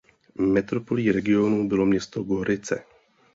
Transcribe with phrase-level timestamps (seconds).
[0.43, 2.83] Metropolí regionu bylo město Gorice.